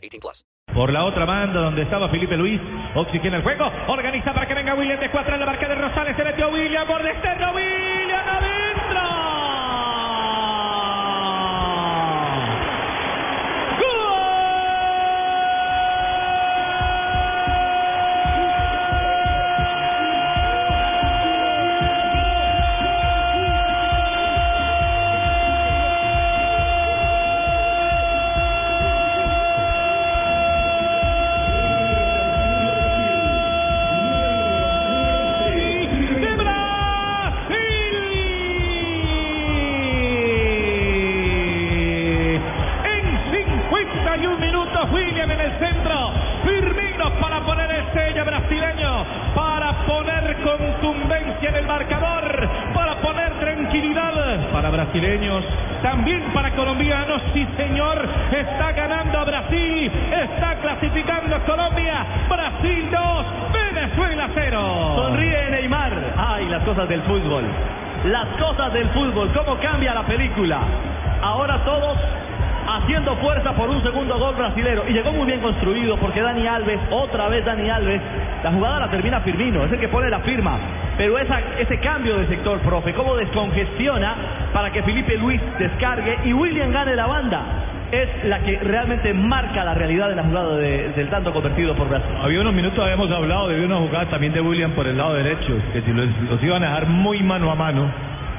[0.00, 0.44] 18 plus.
[0.72, 2.60] Por la otra banda, donde estaba Felipe Luis,
[2.94, 6.16] oxigena el juego, organiza para que venga William de cuatro en la marca de Rosales,
[6.16, 8.29] se metió William, por externo, William
[54.84, 55.44] brasileños.
[55.82, 57.20] También para colombianos.
[57.34, 58.08] Sí, señor.
[58.32, 59.92] Está ganando Brasil.
[60.10, 62.06] Está clasificando Colombia.
[62.28, 63.26] Brasil 2.
[63.52, 64.92] Venezuela 0.
[64.96, 65.92] Sonríe Neymar.
[66.16, 67.44] Ay, las cosas del fútbol.
[68.06, 69.30] Las cosas del fútbol.
[69.32, 70.60] ¿Cómo cambia la película?
[71.22, 71.98] Ahora todos
[72.66, 74.84] haciendo fuerza por un segundo gol brasilero.
[74.88, 78.00] Y llegó muy bien construido porque Dani Alves, otra vez Dani Alves,
[78.42, 80.58] la jugada la termina Firmino, es el que pone la firma.
[80.96, 84.14] Pero ese cambio de sector, profe, cómo descongestiona
[84.52, 87.42] para que Felipe Luis descargue y William gane la banda.
[87.92, 91.88] Es la que realmente marca la realidad de la jugada de- del tanto convertido por
[91.88, 92.10] Brasil.
[92.22, 95.58] Había unos minutos, habíamos hablado de una jugada también de William por el lado derecho,
[95.72, 97.90] que si los, los iban a dejar muy mano a mano,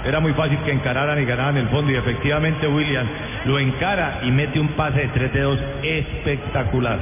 [0.05, 1.91] era muy fácil que encararan y ganaran el fondo.
[1.91, 3.05] Y efectivamente William
[3.45, 6.97] lo encara y mete un pase de tres dedos espectacular.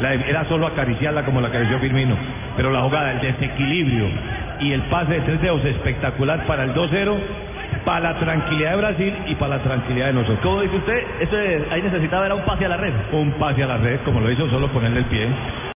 [0.00, 2.16] La- era solo acariciarla como la acarició Firmino,
[2.56, 4.06] pero la jugada, el desequilibrio
[4.60, 7.16] y el pase de tres dedos espectacular para el 2-0,
[7.84, 10.40] para la tranquilidad de Brasil y para la tranquilidad de nosotros.
[10.42, 11.04] ¿Cómo dice usted?
[11.20, 12.92] Eso es- ahí necesitaba era un pase a la red.
[13.12, 15.28] Un pase a la red, como lo hizo solo ponerle el pie.